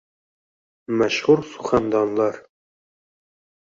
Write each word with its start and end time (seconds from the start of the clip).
Mashhur 0.97 1.39
suxandonlar 1.53 2.43